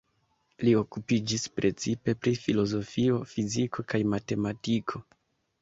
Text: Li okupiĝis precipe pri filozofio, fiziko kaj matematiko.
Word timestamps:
Li 0.67 0.71
okupiĝis 0.79 1.43
precipe 1.59 2.15
pri 2.23 2.33
filozofio, 2.45 3.21
fiziko 3.35 3.87
kaj 3.95 4.03
matematiko. 4.15 5.05